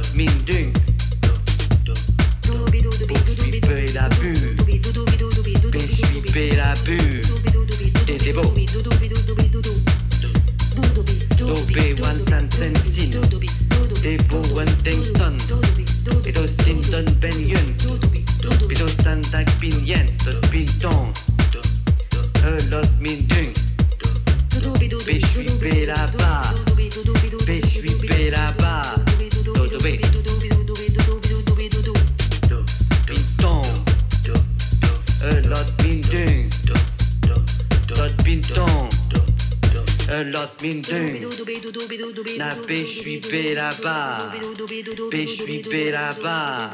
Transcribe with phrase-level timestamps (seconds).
[0.00, 0.72] notre mine d'une.
[3.38, 4.56] Piper la bulle.
[6.24, 7.20] Piper la bulle.
[8.06, 8.54] C'était beau.
[11.36, 11.56] Dobe
[12.00, 12.72] Wantan Sentin.
[14.02, 15.36] Debo Wantenston.
[16.22, 17.74] Pido Sinton Ben Yun.
[18.68, 20.06] Pido Sandak Bin Yen.
[20.24, 21.12] Tot Bin Ton.
[22.46, 23.69] Eux, l'autre mine d'une.
[24.80, 26.40] Béchuipé là-bas.
[27.46, 28.82] Béchuipé là-bas.
[29.54, 30.00] Dodobé.
[33.06, 33.60] Pinton.
[35.22, 36.48] Un lot bindung.
[37.90, 38.88] Lot pinton.
[40.12, 41.28] Un lot bindung.
[42.38, 44.32] La béchuipé là-bas.
[45.12, 46.72] Béchuipé là-bas.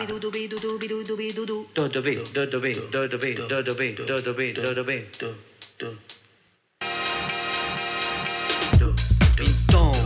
[1.74, 5.06] Dodobé, dodobé, dodobé, dodobé, dodobé, dodobé, dodobé.
[9.76, 10.05] song.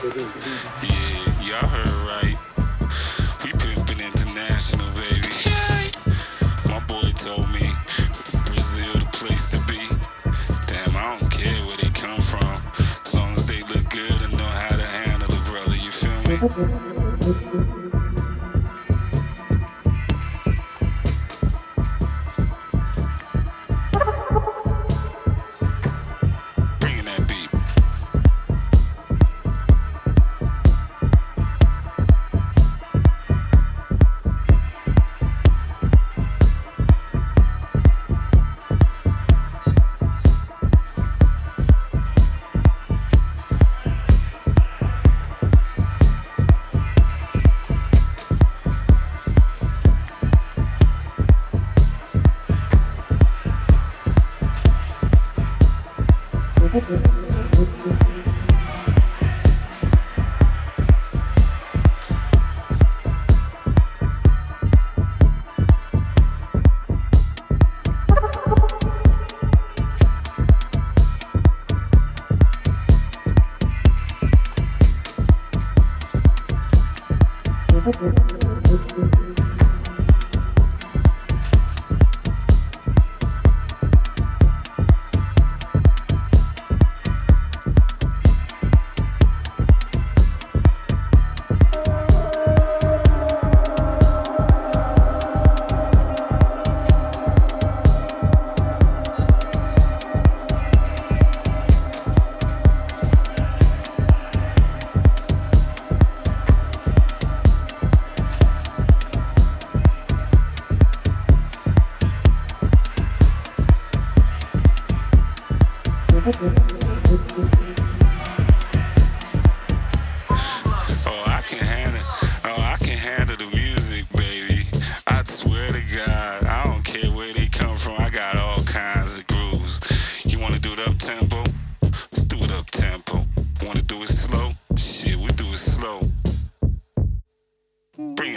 [0.00, 2.38] Yeah, y'all heard right.
[3.42, 5.26] We pimpin' international, baby.
[6.66, 7.72] My boy told me
[8.44, 9.88] Brazil the place to be.
[10.68, 12.62] Damn, I don't care where they come from.
[13.04, 16.22] As long as they look good and know how to handle it, brother, you feel
[17.72, 17.77] me?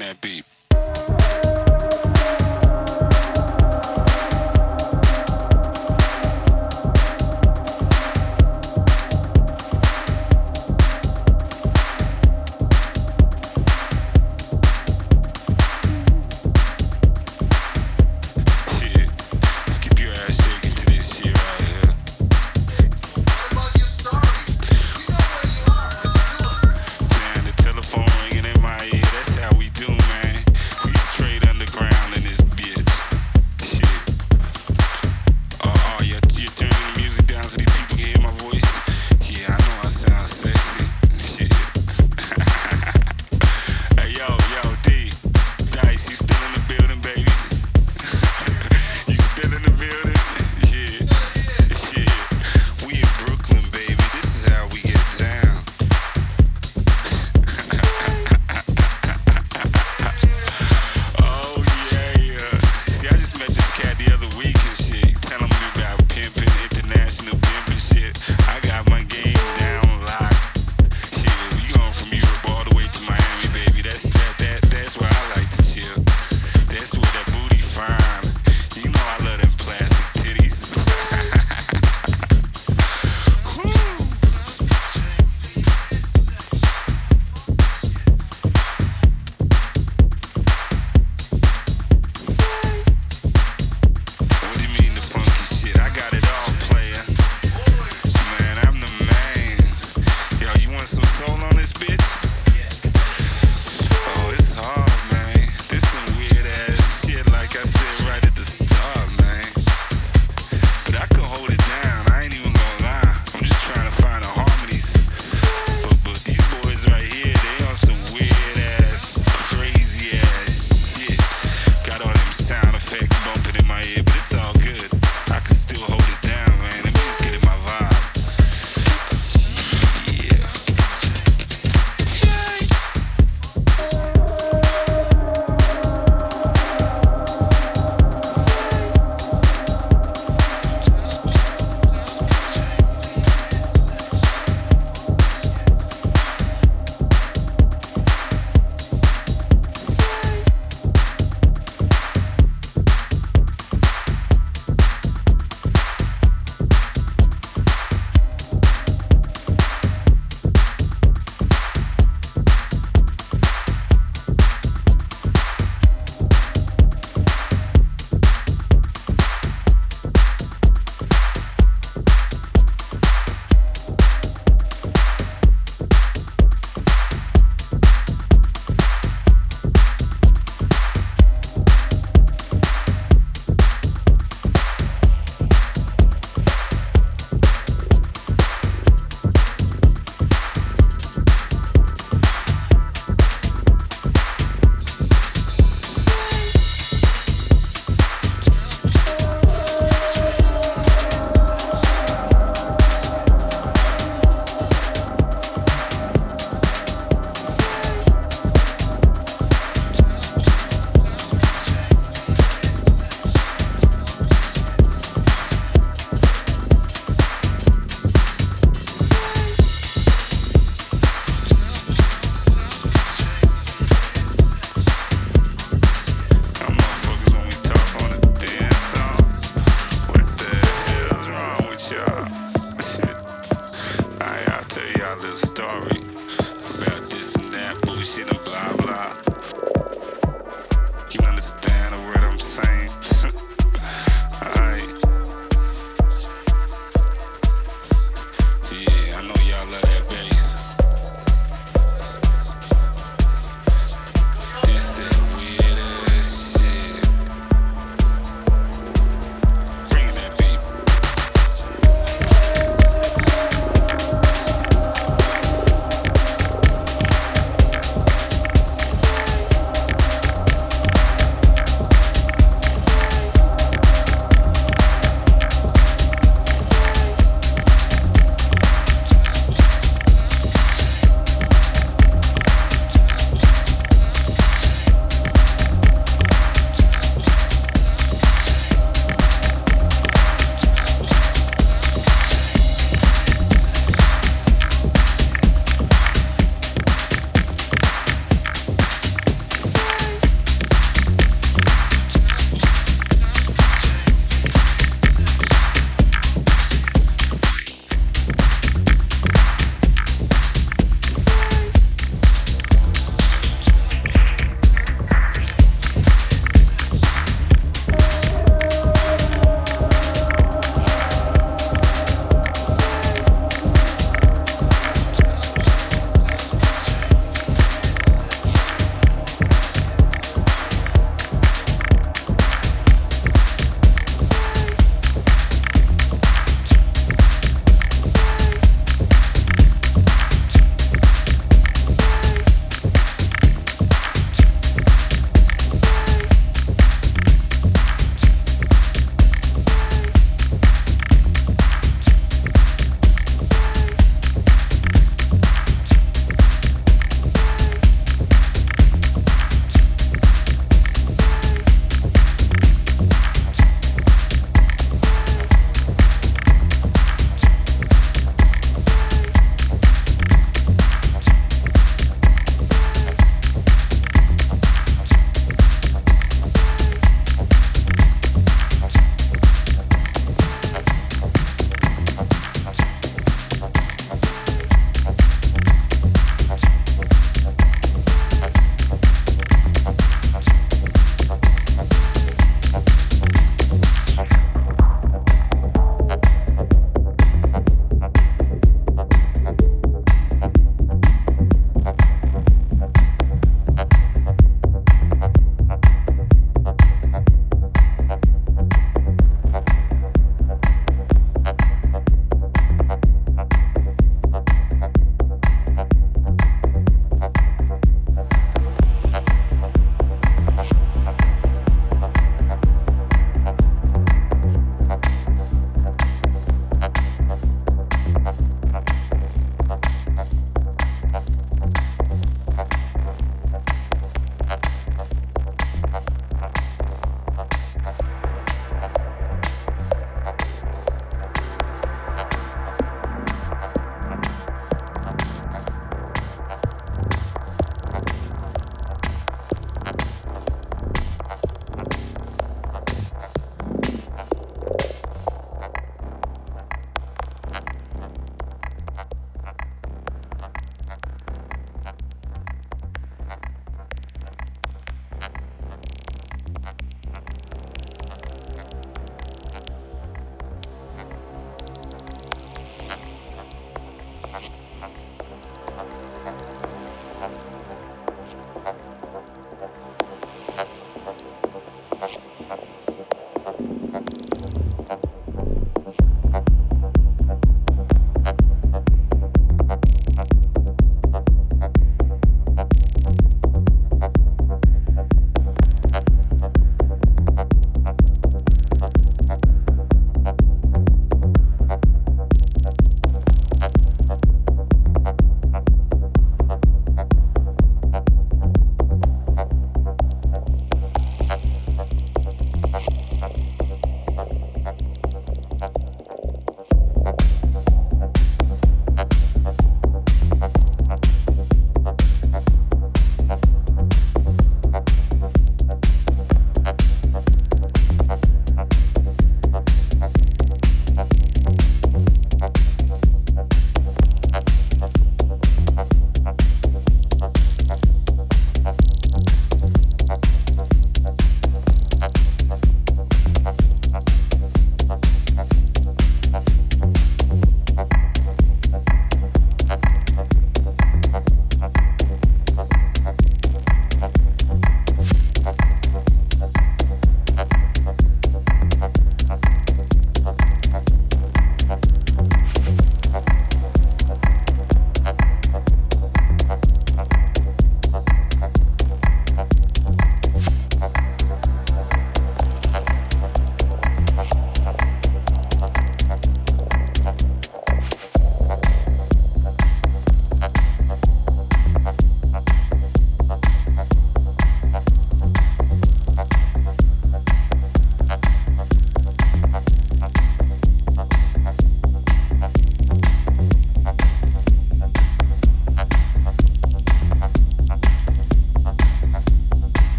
[0.00, 0.44] That beat.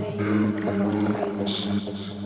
[0.00, 2.17] Thank you.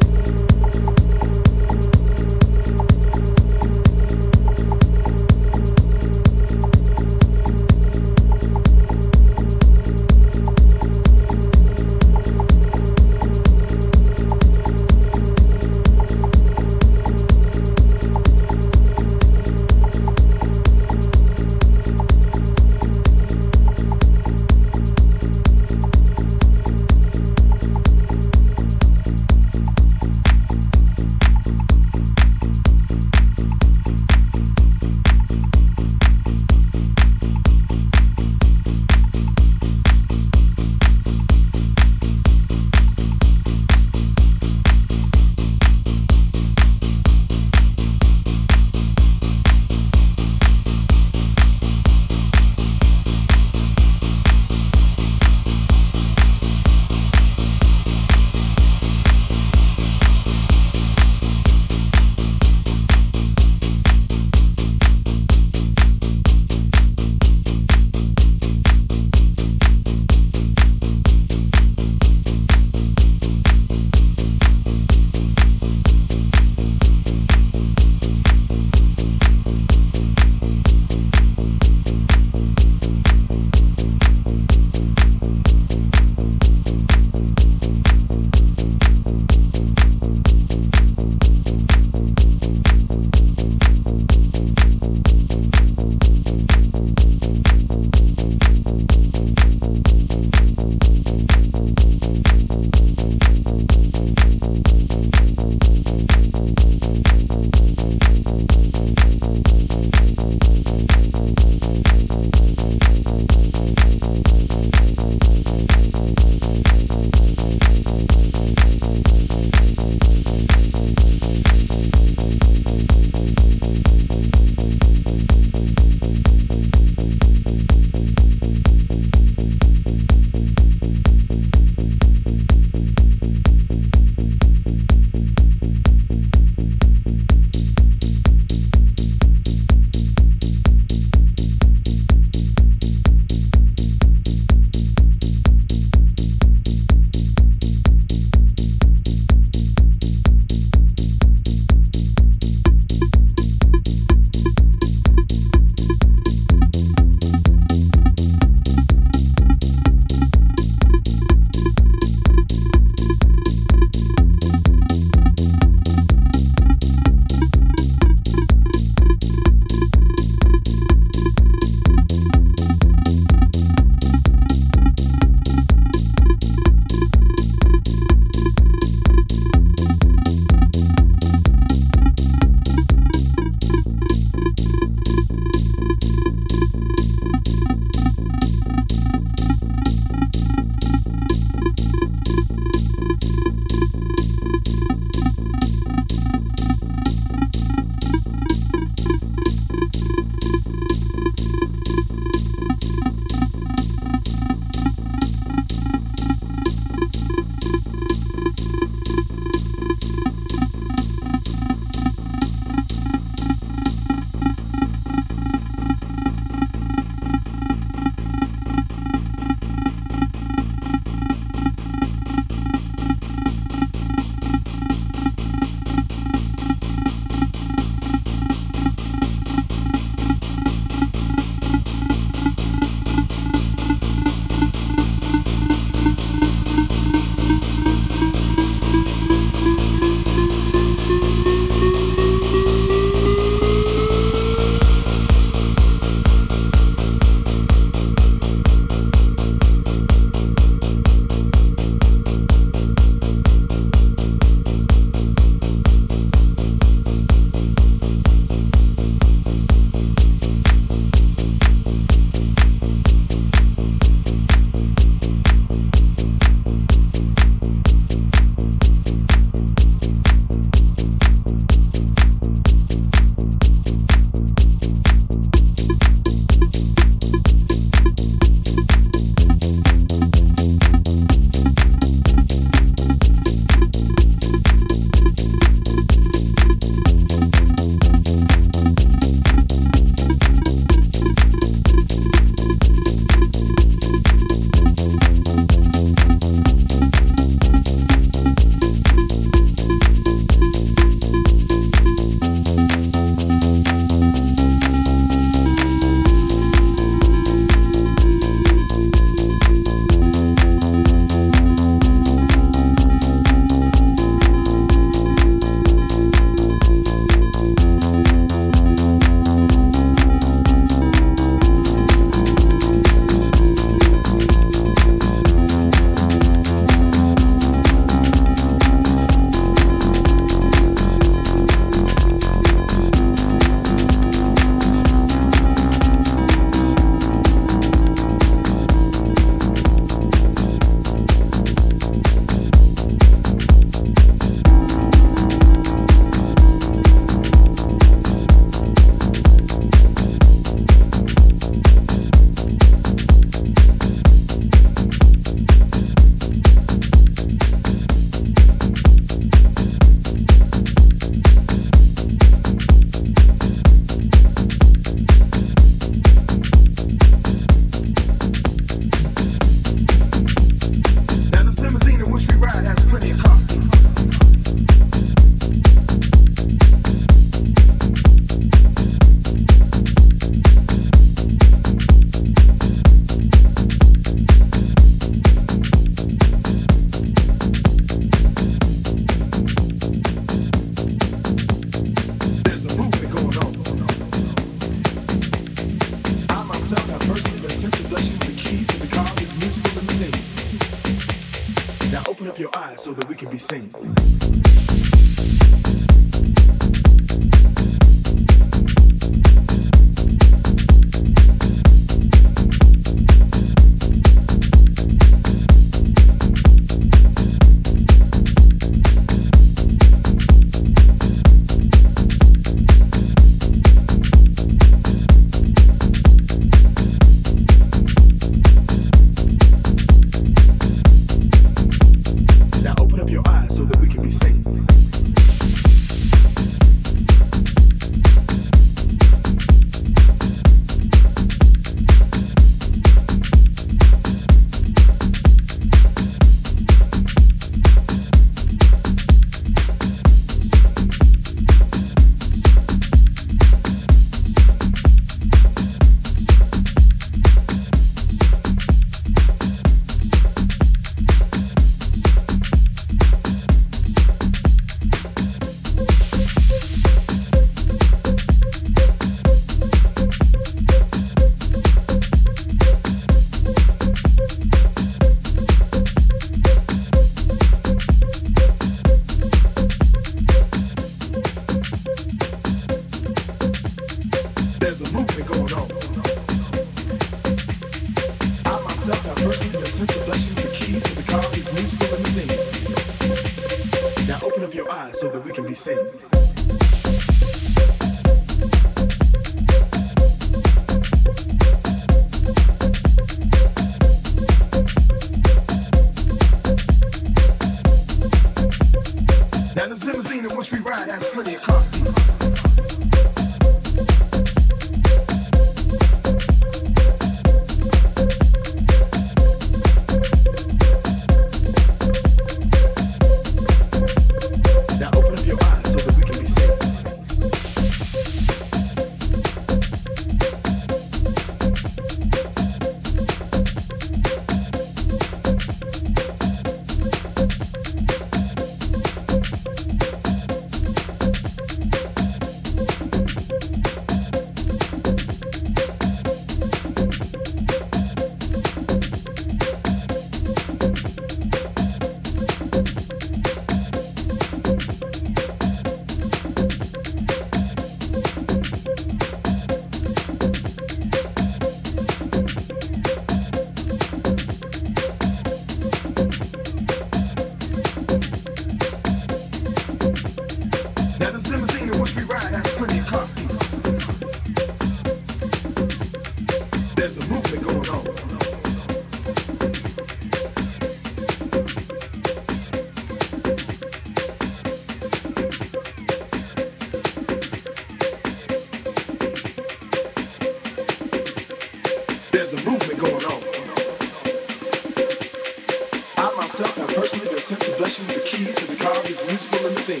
[597.78, 600.00] bless you the keys to the car is musical and scene.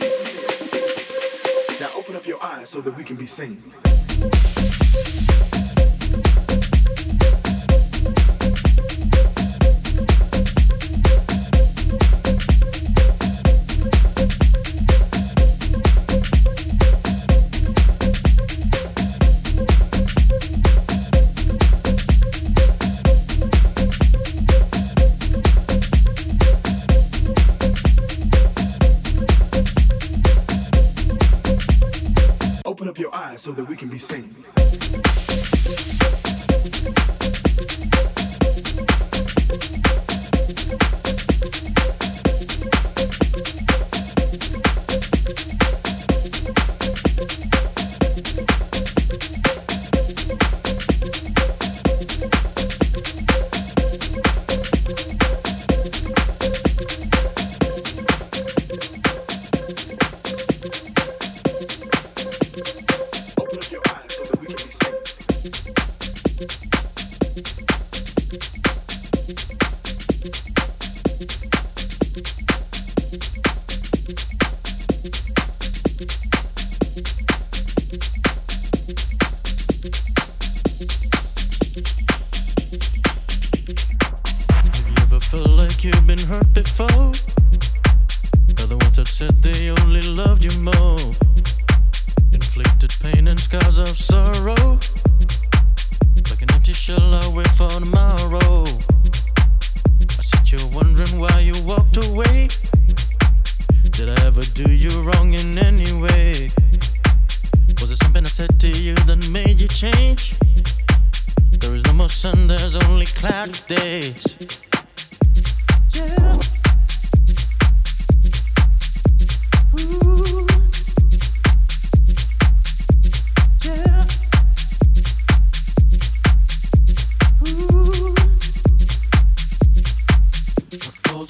[1.80, 3.58] Now open up your eyes so that we can be seen.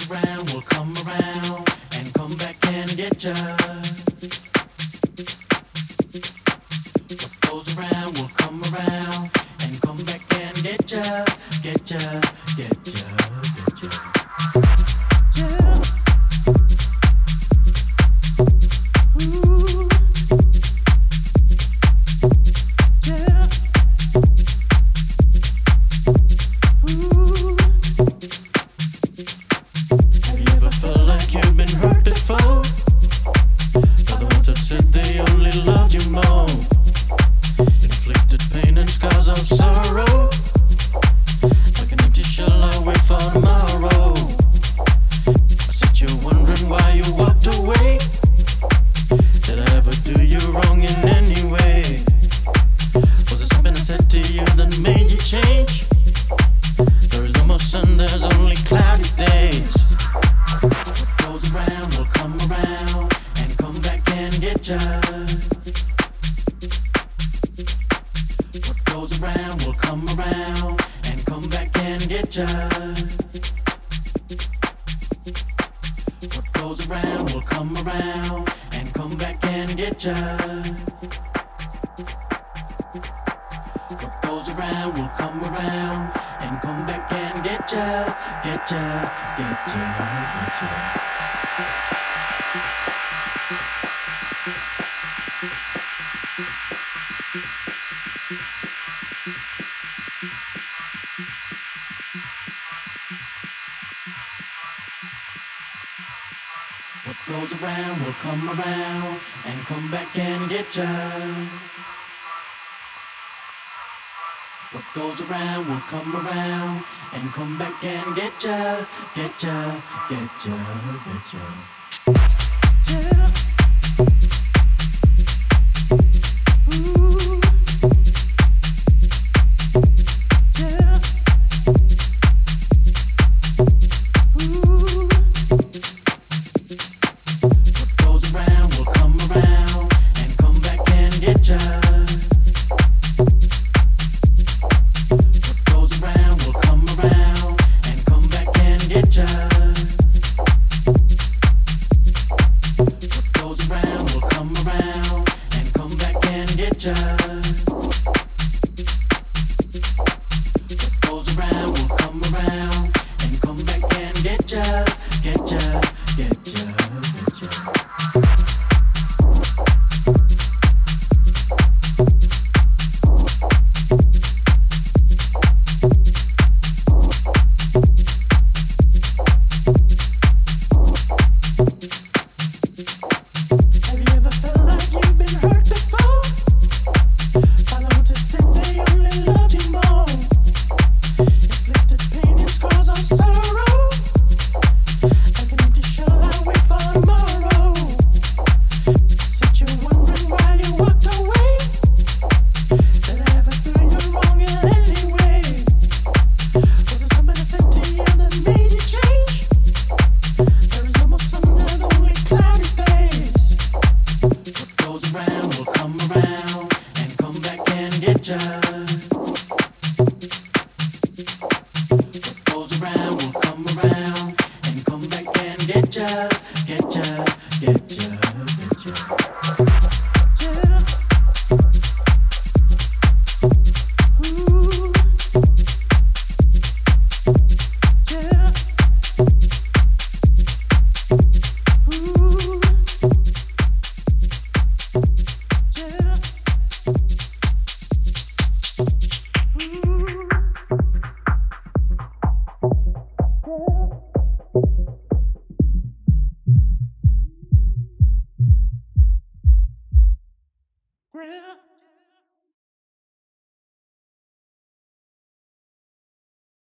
[0.09, 3.35] goes round will come around and come back and get ya.
[7.09, 9.31] What goes around will come around
[9.63, 11.25] and come back and get ya,
[11.63, 12.26] get ya.